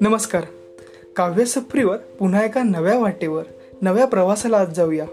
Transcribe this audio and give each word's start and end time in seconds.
नमस्कार. 0.00 0.44
काव्यसप्रीवर 1.16 1.96
पुन्हा 1.96 2.44
एका 2.44 2.62
नव्या 2.62 2.98
वाटेवर 2.98 3.42
नव्या 3.82 4.06
प्रवासाला 4.06 4.58
आज 4.58 4.74
जाऊया. 4.74 5.04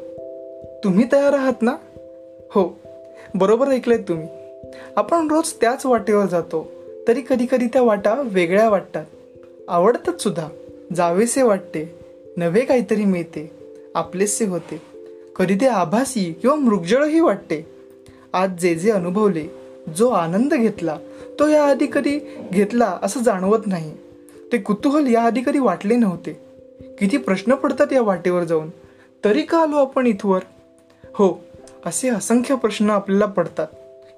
तुम्ही 0.84 1.06
तयार 1.12 1.34
आहात 1.34 1.54
ना? 1.62 1.76
हो 2.52 2.80
बरोबर 3.36 3.68
ऐकलेत 3.68 4.00
तुम्ही. 4.08 4.28
आपण 4.96 5.28
रोज 5.28 5.54
त्याच 5.62 5.86
वाटेवर 5.86 6.26
जातो 6.26 6.72
तरी 7.08 7.22
कधी 7.30 7.46
कधी 7.52 7.66
त्या 7.66 7.82
वाटा 7.82 8.22
वेगळ्या 8.26 8.70
वाटतात. 8.70 9.06
आवडतात 9.68 10.22
सुद्धा. 10.22 10.50
जावेसे 10.96 11.42
वाटते 11.42 12.00
नवे 12.38 12.62
काहीतरी 12.62 13.06
मिळते 13.06 13.52
आपलेसे 13.96 14.46
होते. 14.46 14.82
कधी 15.36 15.56
ते 15.56 15.68
आभासी 15.68 16.34
किंवा 16.34 16.56
मृगजळही 16.56 17.20
वाटते. 17.20 17.73
आज 18.34 18.50
जे 18.60 18.76
जे 18.76 18.92
अनुभवले 18.92 19.48
जो 19.98 20.10
आनंद 20.10 20.54
घेतला 20.54 20.98
तो 21.40 21.48
याआधी 21.48 21.88
कधी 21.94 22.20
घेतला 22.52 23.00
असं 23.02 23.24
जाणवत 23.24 23.60
नाही. 23.66 23.94
ते 24.52 24.58
कुतूहल 24.58 25.14
याआधी 25.14 25.42
कधी 25.46 25.60
वाटले 25.60 25.96
नव्हते. 25.96 26.40
किती 27.00 27.18
प्रश्न 27.18 27.56
पडतात 27.56 27.94
या 27.94 28.02
वाटेवर 28.02 28.44
जाऊन. 28.44 28.70
तरी 29.26 29.42
का 29.42 29.62
आलो 29.62 29.76
आपण 29.76 30.08
इथवर? 30.08 30.42
हो 31.06 31.44
असे 31.86 32.10
असंख्य 32.10 32.56
प्रश्न 32.56 32.90
आपल्याला 32.90 33.26
पडतात. 33.26 33.68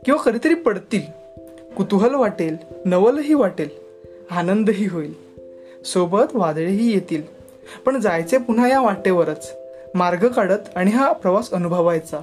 किंवा 0.06 0.24
कधीतरी 0.24 0.54
पडतील. 0.54 1.02
कुतूहल 1.78 2.16
वाटेल 2.16 2.58
नवलही 2.86 3.34
वाटेल 3.34 3.70
आनंदही 4.32 4.88
होईल. 4.88 5.14
सोबत 5.86 6.26
वादळेही 6.34 6.94
येतील. 6.94 7.24
पण 7.86 8.00
जायचे 8.00 8.38
पुन्हा 8.38 8.68
या 8.68 8.82
वाटेवरच. 8.82 9.54
मार्ग 9.96 10.28
काढत 10.28 10.60
आणि 10.76 10.92
हा 10.92 11.12
प्रवास 11.12 11.52
अनुभवायचा. 11.52 12.20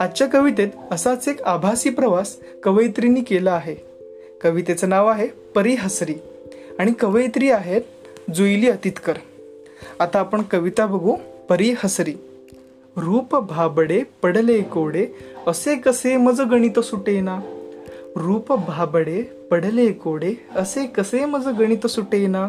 आजच्या 0.00 0.26
कवितेत 0.26 0.68
असाच 0.90 1.28
एक 1.28 1.42
आभासी 1.42 1.90
प्रवास 1.90 2.38
कवयित्रींनी 2.62 3.20
केला 3.20 3.52
आहे. 3.52 3.76
कवितेचं 4.42 4.88
नाव 4.88 5.06
आहे 5.06 5.28
परिहसरी 5.54 6.14
आणि 6.78 6.92
कवयित्री 6.92 7.50
आहेत 7.50 7.82
जुईली 8.34 8.68
अतितकर. 8.68 9.12
आता 10.00 10.18
आपण 10.18 10.42
कविता 10.42 10.86
बघू 10.86 11.16
परिहसरी. 11.48 12.14
रूप 12.96 13.36
भाबडे 13.36 14.02
पडले 14.22 14.62
कोडे 14.62 15.06
असे 15.46 15.76
कसे 15.76 16.16
मज 16.16 16.40
गणित 16.40 16.80
सुटेना? 16.80 17.40
रूप 18.16 18.52
भाबडे 18.52 19.22
पडले 19.22 19.92
कोडे 19.92 20.34
असे 20.56 20.86
कसे 20.86 21.24
मज 21.24 21.48
गणित 21.48 21.86
सुटेना? 21.86 22.48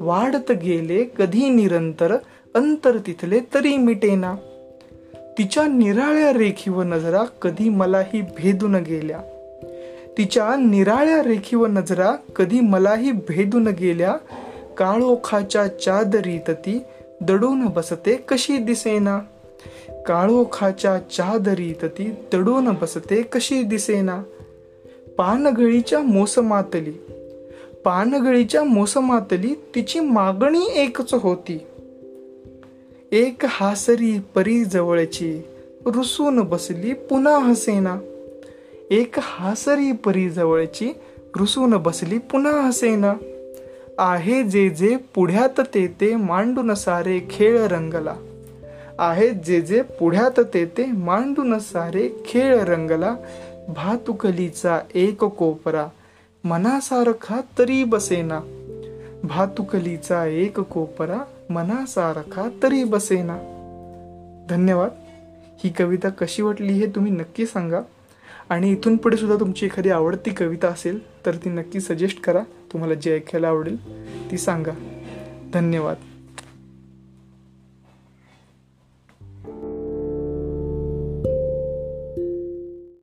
वाढत 0.00 0.52
गेले 0.52 1.04
कधी 1.18 1.48
निरंतर 1.48 2.16
अंतर 2.54 2.98
तिथले 3.06 3.40
तरी 3.54 3.76
मिटेना. 3.76 4.34
तिच्या 5.38 5.66
निराळ्या 5.66 6.32
रेखीव 6.32 6.82
नजरा 6.82 7.24
कधी 7.24 7.68
मलाही 7.68 8.20
भेदून 8.20 8.74
गेल्या. 8.74 9.20
तिच्या 10.18 10.56
निराळ्या 10.56 11.22
रेखीव 11.22 11.66
नजरा 11.66 12.16
कधी 12.36 12.60
मलाही 12.60 13.12
भेदून 13.12 13.68
गेल्या. 13.68 14.16
काळोखाच्या 14.78 15.66
चादरीत 15.66 16.50
ती 16.50 16.82
दडून 17.20 17.66
बसते 17.66 18.16
कशी 18.16 18.56
दिसेना. 18.56 19.18
काळोखाच्या 20.06 20.98
चादरीत 20.98 21.84
ती 21.84 22.14
दडून 22.32 22.68
बसते 22.70 23.22
कशी 23.22 23.62
दिसेना. 23.62 24.22
पानगळीच्या 25.18 26.00
मोसमातली 26.00 26.92
पानगळीच्या 27.84 28.64
मोसमातली 28.64 29.54
तिची 29.74 30.00
मागणी 30.00 30.66
एकच 30.74 31.14
होती. 31.14 31.66
एक 33.12 33.42
हासरी 33.44 34.18
परी 34.34 34.64
जवळची 34.64 35.42
रुसून 35.86 36.40
बसली 36.40 36.92
पुन्हा 36.92 37.38
हसेना. 37.38 37.96
एक 38.90 39.14
हासरी 39.18 39.92
परी 39.92 40.30
जवळची 40.30 40.92
रुसून 41.36 41.76
बसली 41.76 42.18
पुन्हा 42.18 42.52
हसेना. 42.52 43.14
आहे 43.98 44.42
जे 44.42 44.70
जे 44.70 44.96
पुढ्यात 45.14 45.60
ते 45.60 45.86
ते 46.00 46.16
मांडून 46.16 46.74
सारे 46.74 47.20
खेळ 47.30 47.66
रंगला. 47.66 48.14
आहे 48.98 49.30
जे 49.30 49.60
जे 49.60 49.82
पुढ्यात 49.82 50.40
ते 50.54 50.64
ते 50.64 50.86
मांडून 50.86 51.58
सारे 51.58 52.08
खेळ 52.26 52.58
रंगला. 52.58 53.16
भातुकलीचा 53.68 54.80
एक 54.94 55.24
कोपरा 55.24 55.86
मनासारखा 56.44 57.40
तरी 57.58 57.84
बसेना. 57.84 58.40
भातुकलीचा 59.24 60.24
एक 60.24 60.60
कोपरा 60.60 61.18
मनासारखा 61.50 62.48
तरी 62.62 62.84
बसेना. 62.84 63.38
धन्यवाद. 64.50 64.90
ही 65.64 65.70
कविता 65.70 66.08
कशी 66.08 66.42
वाटली 66.42 66.72
हे 66.72 66.86
तुम्ही 66.86 67.12
नक्की 67.12 67.46
सांगा. 67.46 67.80
आणि 68.48 68.72
इथून 68.72 68.96
पुढे 68.96 69.16
सुद्धा 69.16 69.36
तुमची 69.40 69.66
एखादी 69.66 69.90
आवडती 69.90 70.30
कविता 70.30 70.68
असेल 70.68 71.26
तर 71.26 71.34
ती 71.34 71.50
नक्की 71.50 71.80
सजेस्ट 71.80 72.20
करा. 72.20 72.40
तुम्हाला 72.72 72.94
जे 72.94 73.16
ऐकायला 73.16 73.48
आवडेल 73.48 73.76
ती 74.30 74.38
सांगा. 74.38 74.72
धन्यवाद. 75.54 75.96